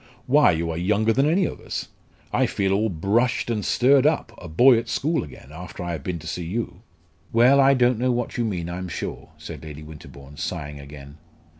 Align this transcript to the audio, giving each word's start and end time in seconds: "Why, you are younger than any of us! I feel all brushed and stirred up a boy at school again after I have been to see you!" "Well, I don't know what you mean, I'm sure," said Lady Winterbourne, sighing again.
"Why, 0.25 0.49
you 0.49 0.71
are 0.71 0.79
younger 0.79 1.13
than 1.13 1.29
any 1.29 1.45
of 1.45 1.59
us! 1.61 1.89
I 2.33 2.47
feel 2.47 2.73
all 2.73 2.89
brushed 2.89 3.51
and 3.51 3.63
stirred 3.63 4.07
up 4.07 4.33
a 4.39 4.47
boy 4.47 4.79
at 4.79 4.89
school 4.89 5.23
again 5.23 5.49
after 5.51 5.83
I 5.83 5.91
have 5.91 6.03
been 6.03 6.17
to 6.17 6.25
see 6.25 6.43
you!" 6.43 6.81
"Well, 7.31 7.59
I 7.61 7.75
don't 7.75 7.99
know 7.99 8.11
what 8.11 8.35
you 8.35 8.43
mean, 8.43 8.67
I'm 8.67 8.89
sure," 8.89 9.29
said 9.37 9.63
Lady 9.63 9.83
Winterbourne, 9.83 10.37
sighing 10.37 10.79
again. 10.79 11.19